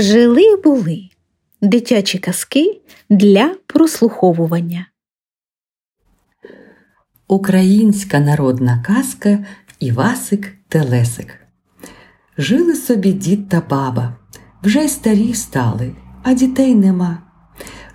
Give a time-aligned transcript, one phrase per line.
[0.00, 1.08] Жили були
[1.62, 4.86] дитячі казки для прослуховування.
[7.28, 9.44] Українська народна казка
[9.80, 11.38] Івасик Телесик.
[12.38, 14.16] Жили собі дід та баба,
[14.62, 17.22] вже й старі стали, а дітей нема.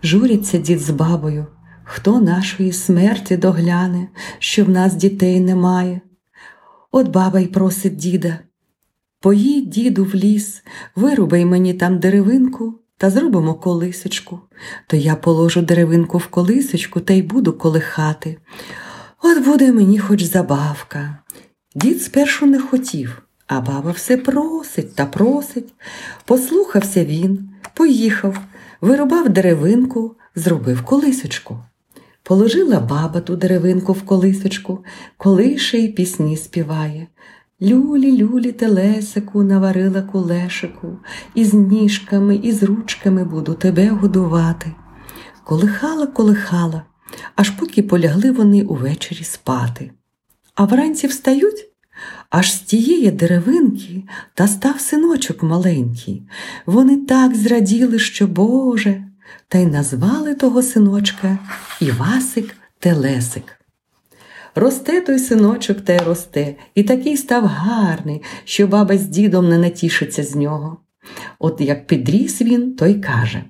[0.04, 1.48] Журяться дід з бабою,
[1.84, 4.08] хто нашої смерті догляне,
[4.40, 6.02] що в нас дітей немає.
[6.92, 8.40] От баба й просить діда.
[9.26, 10.64] Поїдь, діду, в ліс,
[10.96, 14.40] вирубай мені там деревинку та зробимо колисочку.
[14.88, 18.38] То я положу деревинку в колисочку та й буду колихати.
[19.24, 21.18] От буде мені хоч забавка.
[21.76, 25.74] Дід спершу не хотів, а баба все просить та просить.
[26.26, 28.38] Послухався він, поїхав,
[28.82, 31.58] вирубав деревинку, зробив колисочку.
[32.24, 34.84] Положила баба ту деревинку в колисочку,
[35.18, 37.08] колише й пісні співає.
[37.62, 40.98] Люлі, люлі, телесику наварила кулешику,
[41.36, 44.72] із ніжками, і з ручками буду тебе годувати.
[45.44, 46.84] Колихала, колихала,
[47.36, 49.92] аж поки полягли вони увечері спати.
[50.56, 51.70] А вранці встають,
[52.30, 56.28] аж з тієї деревинки та став синочок маленький.
[56.66, 59.04] Вони так зраділи, що Боже,
[59.48, 61.38] та й назвали того синочка
[61.82, 63.65] Івасик Телесик.
[64.56, 69.58] Росте той синочок та й росте, і такий став гарний, що баба з дідом не
[69.58, 70.78] натішиться з нього.
[71.40, 73.44] От як підріс він, той каже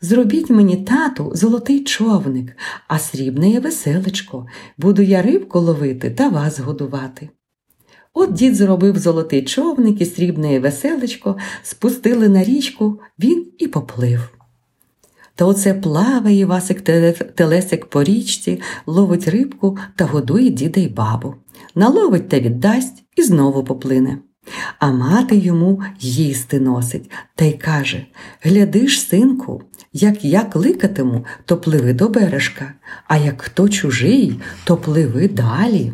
[0.00, 2.56] Зробіть мені, тату, золотий човник,
[2.88, 4.46] а срібне є веселечко,
[4.78, 7.28] буду я рибку ловити та вас годувати.
[8.14, 14.41] От дід зробив золотий човник і срібне веселечко, спустили на річку, він і поплив.
[15.34, 16.80] Та оце плаває Васик
[17.34, 21.34] Телесик по річці, ловить рибку та годує діда й бабу.
[21.74, 24.18] Наловить та віддасть і знову поплине.
[24.78, 28.06] А мати йому їсти носить та й каже
[28.42, 32.74] Гляди ж, синку, як я кликатиму, то пливи до бережка,
[33.08, 35.92] а як хто чужий, то пливи далі.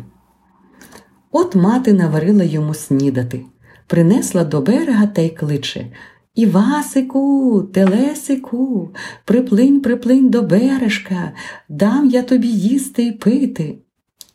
[1.31, 3.41] От мати наварила йому снідати,
[3.87, 5.87] принесла до берега та й кличе
[6.35, 8.93] Івасику, Телесику,
[9.25, 11.31] приплинь, приплинь до бережка,
[11.69, 13.77] дам я тобі їсти й пити.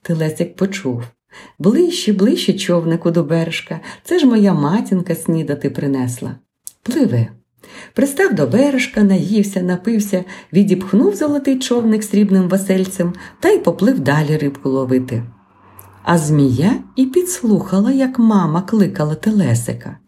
[0.02, 1.02] Телесик почув
[1.58, 6.36] ближче, ближче човнику до бережка, це ж моя матінка снідати принесла.
[6.82, 7.28] Пливе.
[7.94, 14.68] Пристав до бережка, наївся, напився, відіпхнув золотий човник срібним васельцем та й поплив далі рибку
[14.68, 15.22] ловити.
[16.02, 19.98] А змія і підслухала, як мама кликала Телесика.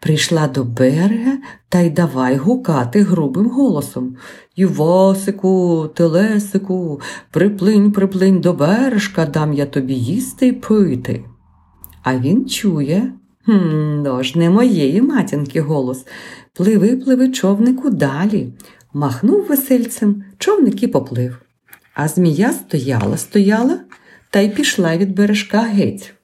[0.00, 1.38] Прийшла до берега
[1.68, 4.16] та й давай гукати грубим голосом
[4.56, 7.00] Івасику, Телесику,
[7.30, 11.24] приплинь, приплинь до бережка, дам я тобі їсти й пити.
[12.02, 13.12] А він чує
[13.44, 16.06] «Хм, ну ж не моєї матінки голос.
[16.54, 18.52] Пливи, пливи, човнику далі.
[18.92, 21.38] Махнув весельцем, човник і поплив.
[21.94, 23.80] А змія стояла, стояла
[24.30, 26.14] та й пішла від бережка геть.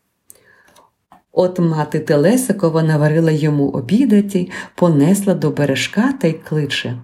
[1.39, 6.97] От мати Телесикова наварила йому обідаті, понесла до бережка та й кличе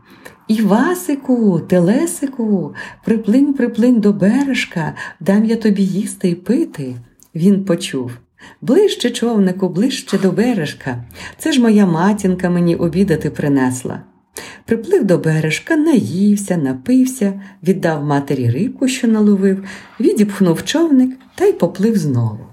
[0.49, 6.95] Івасику, Телесику, приплинь, приплинь до бережка, дам я тобі їсти й пити.
[7.35, 8.13] Він почув
[8.61, 11.05] Ближче, човнику, ближче до бережка.
[11.39, 14.03] Це ж моя матінка мені обідати принесла.
[14.65, 19.65] Приплив до бережка, наївся, напився, віддав матері рибку, що наловив,
[20.01, 22.52] відіпхнув човник та й поплив знову.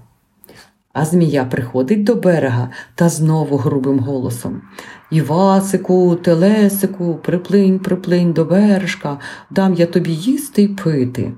[0.92, 4.62] А змія приходить до берега та знову грубим голосом
[5.10, 9.18] Івасику, Телесику, приплинь, приплинь до бережка,
[9.50, 11.32] дам я тобі їсти й пити.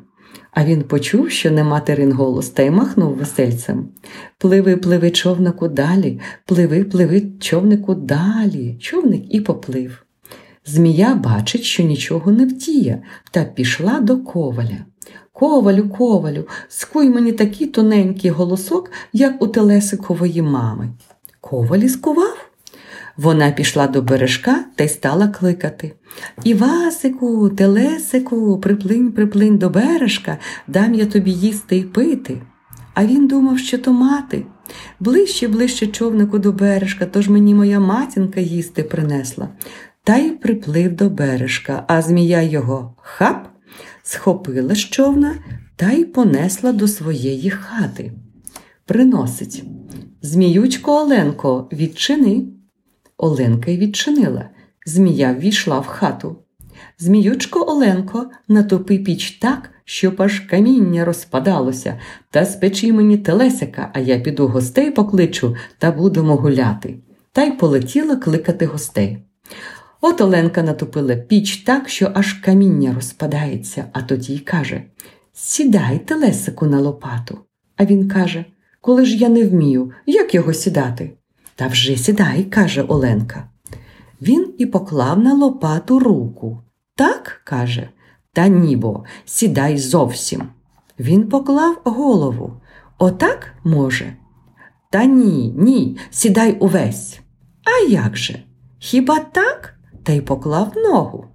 [0.51, 3.89] А він почув, що не материн голос, та й махнув весельцем.
[4.39, 8.77] Пливи, пливи, човнику далі, пливи, пливи, човнику далі.
[8.81, 10.05] Човник і поплив.
[10.67, 14.85] Змія бачить, що нічого не вдіє, та пішла до коваля.
[15.33, 20.89] Ковалю, ковалю, скуй мені такий тоненький голосок, як у Телесикової мами.
[21.41, 22.49] Коваль скував.
[23.17, 25.93] Вона пішла до бережка та й стала кликати
[26.45, 32.43] Івасику, Телесику, приплинь, приплинь до бережка, дам я тобі їсти й пити.
[32.95, 34.47] А він думав, що то мати.
[35.01, 39.49] Ближче, ближче човнику до бережка, тож мені моя матінка їсти принесла.
[40.05, 43.52] Та й приплив до бережка, а змія його хап
[44.03, 45.35] схопила з човна
[45.77, 48.13] та й понесла до своєї хати.
[48.85, 49.65] Приносить
[50.23, 52.45] Зміючко Оленко, відчини.
[53.17, 54.51] Оленка й відчинила.
[54.87, 56.37] Змія ввійшла в хату.
[56.99, 64.21] Зміючко Оленко натопи піч так, щоб аж каміння розпадалося, та спечи мені телесика, а я
[64.21, 66.97] піду гостей покличу та будемо гуляти.
[67.33, 69.19] Та й полетіла кликати гостей.
[70.05, 74.83] От Оленка натопила піч так, що аж каміння розпадається, а тоді й каже
[75.33, 77.39] Сідай, телесику на лопату.
[77.77, 78.45] А він каже
[78.81, 81.11] Коли ж я не вмію, як його сідати?
[81.55, 83.49] Та вже сідай, каже Оленка.
[84.23, 86.63] Він і поклав на лопату руку.
[86.97, 87.89] Так, каже,
[88.33, 90.43] та нібо, сідай зовсім.
[90.99, 92.53] Він поклав голову.
[92.99, 94.17] Отак може?
[94.91, 97.21] Та ні, ні, сідай увесь.
[97.65, 98.43] А як же?
[98.79, 99.75] Хіба так?
[100.03, 101.27] Та й поклав ногу.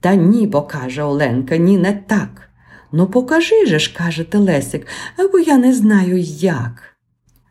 [0.00, 2.50] Та ні, бо каже Оленка, ні, не так.
[2.92, 4.86] Ну, покажи же ж, каже Телесик,
[5.32, 6.82] бо я не знаю як.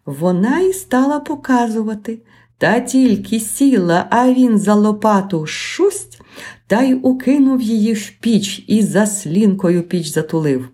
[0.05, 2.19] Вона й стала показувати,
[2.57, 6.21] та тільки сіла, а він за лопату шусть
[6.67, 10.69] та й укинув її в піч і за слінкою піч затулив.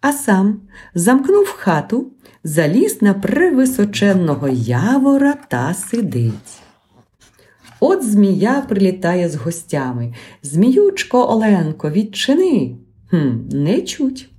[0.00, 0.60] А сам
[0.94, 2.12] замкнув хату,
[2.44, 6.63] заліз на превисоченного явора та сидить.
[7.86, 10.14] От змія прилітає з гостями.
[10.42, 12.76] Зміючко Оленко, відчини.
[13.10, 14.30] Хм, Не чуть.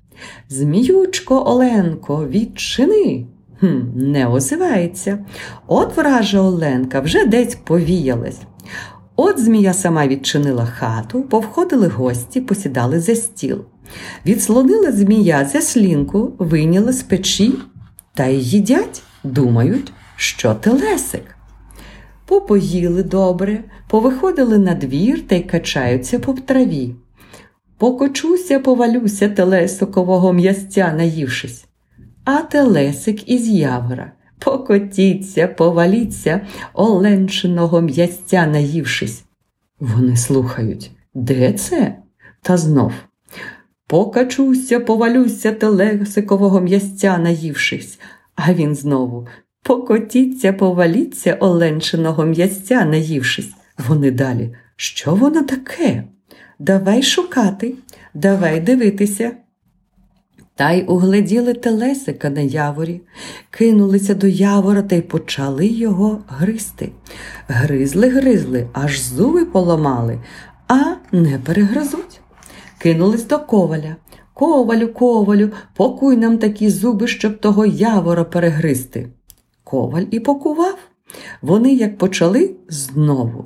[0.50, 3.26] Зміючко Оленко, відчини.
[3.60, 5.26] Хм, Не озивається.
[5.68, 8.40] От вража Оленка вже десь повіялась.
[9.16, 13.62] От змія сама відчинила хату, повходили гості, посідали за стіл.
[14.26, 17.54] Відслонила змія заслінку, вийняла з печі
[18.14, 21.35] та й їдять, думають, що телесик.
[22.26, 26.96] Попоїли добре, повиходили на двір та й качаються по траві.
[27.78, 31.66] Покочуся, повалюся телесикового м'ястя, наївшись.
[32.24, 34.12] А телесик із явора.
[34.40, 36.42] Покотіться, поваліться,
[36.74, 39.24] оленчиного м'ястя наївшись.
[39.80, 41.96] Вони слухають, де це?
[42.42, 42.92] Та знов.
[43.88, 48.00] Покачуся, повалюся телесикового м'ястя наївшись,
[48.36, 49.28] а він знову
[49.66, 53.50] покотіться, поваліться оленчиного м'ястя наївшись.
[53.88, 54.56] Вони далі.
[54.76, 56.04] Що воно таке?
[56.60, 57.74] Давай шукати,
[58.14, 59.32] давай дивитися.
[60.56, 63.02] Та й угледіли телесика на яворі,
[63.50, 66.92] кинулися до явора та й почали його гризти.
[67.48, 70.20] Гризли, гризли, аж зуби поламали,
[70.68, 72.22] а не перегризуть.
[72.78, 73.96] Кинулись до коваля.
[74.34, 79.10] Ковалю, ковалю, покуй нам такі зуби, щоб того явора перегризти.
[79.66, 80.78] Коваль і покував.
[81.42, 83.46] Вони, як почали, знову.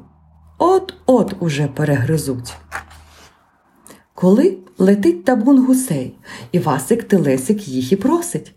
[0.57, 2.53] От-от уже перегризуть.
[4.13, 6.15] Коли летить табун гусей,
[6.51, 8.55] і Васик Телесик їх і просить.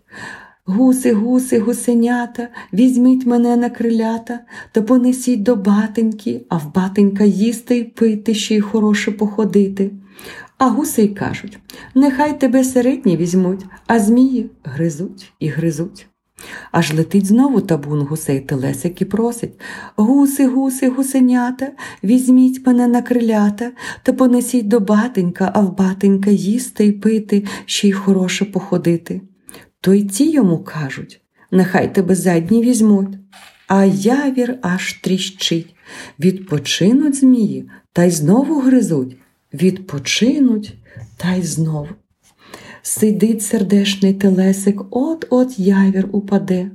[0.65, 4.39] Гуси, гуси, гусенята, візьміть мене на крилята
[4.71, 9.91] та понесіть до батеньки, а в батенька їсти й пити, ще й хороше походити.
[10.57, 11.59] А гуси й кажуть
[11.95, 16.07] нехай тебе середні візьмуть, а змії гризуть і гризуть.
[16.73, 19.59] Аж летить знову табун гусей телесик і просить
[19.95, 21.71] Гуси, гуси, гусенята,
[22.03, 23.71] візьміть мене на крилята
[24.03, 29.21] та понесіть до батенька, а в батенька їсти й пити, ще й хороше походити.
[29.81, 31.21] То й ті йому кажуть
[31.51, 33.17] нехай тебе задні візьмуть.
[33.67, 35.75] А явір аж тріщить.
[36.19, 39.17] Відпочинуть змії та й знову гризуть,
[39.53, 40.73] відпочинуть
[41.17, 41.87] та й знову.
[42.85, 46.71] Сидить сердешний телесик, от-от явір упаде,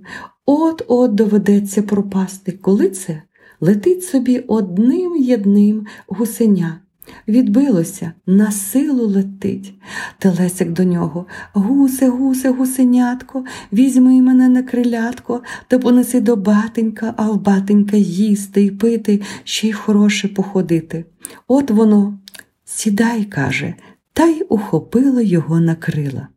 [0.47, 2.53] от-от доведеться пропасти.
[2.53, 3.23] Коли це
[3.61, 6.81] летить собі одним єдним гусеня.
[7.29, 9.75] Відбилося, на силу летить.
[10.19, 17.31] Телесик до нього Гусе, гусе, гусенятко, візьми мене на крилятко та понеси до батенька, а
[17.31, 21.05] в батенька їсти й пити, ще й хороше походити.
[21.49, 22.19] От воно,
[22.65, 23.75] сідай, каже,
[24.19, 26.29] та й ухопила його на крила.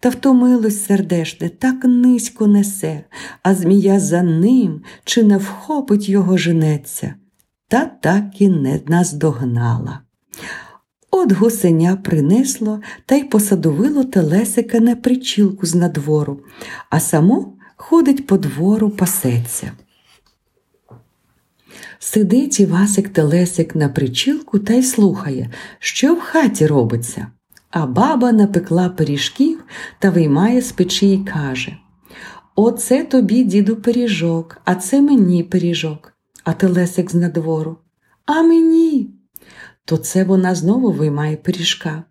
[0.00, 3.04] Та втомилось сердешне, так низько несе,
[3.42, 7.14] а змія за ним чи не вхопить його женеться,
[7.68, 10.00] та так і не наздогнала.
[11.10, 16.40] От гусеня принесло та й посадовило телесика на причілку з надвору,
[16.90, 19.72] а само ходить по двору пасеться.
[22.04, 27.26] Сидить Івасик Телесик на причілку та й слухає, що в хаті робиться.
[27.70, 29.64] А баба напекла пиріжків
[29.98, 31.76] та виймає з печі й каже
[32.54, 36.12] Оце тобі, діду, пиріжок, а це мені пиріжок.
[36.44, 37.76] А Телесик з надвору.
[38.26, 39.10] А мені.
[39.84, 42.04] То це вона знову виймає пиріжка.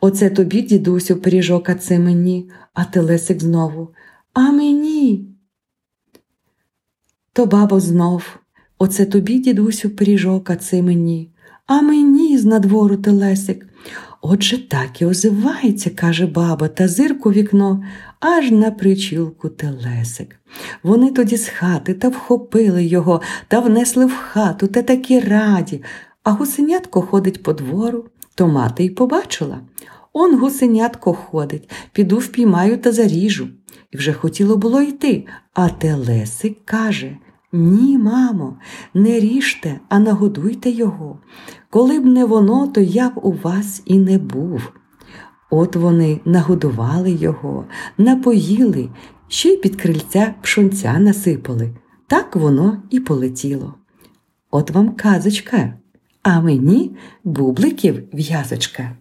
[0.00, 3.94] Оце тобі, дідусю, пиріжок, а це мені, а Телесик знову.
[4.32, 5.28] А мені.
[7.32, 8.38] То баба знов.
[8.78, 11.30] Оце тобі, дідусю, пиріжок, а це мені,
[11.66, 13.66] а мені з надвору телесик.
[14.20, 17.84] Отже так і озивається, каже баба, та зирку вікно,
[18.20, 20.36] аж на причілку телесик.
[20.82, 25.82] Вони тоді з хати та вхопили його та внесли в хату та такі раді.
[26.22, 28.04] А гусенятко ходить по двору,
[28.34, 29.60] то мати й побачила.
[30.12, 33.48] Он гусенятко ходить, піду впіймаю та заріжу.
[33.90, 37.16] І вже хотіло було йти, а Телесик каже
[37.56, 38.56] Ні, мамо,
[38.94, 41.18] не ріжте, а нагодуйте його.
[41.70, 44.72] Коли б не воно, то я б у вас і не був.
[45.50, 47.64] От вони нагодували його,
[47.98, 48.88] напоїли,
[49.28, 51.76] ще й під крильця пшонця насипали.
[52.06, 53.74] Так воно і полетіло.
[54.50, 55.74] От вам казочка,
[56.22, 58.96] а мені бубликів в'язочка.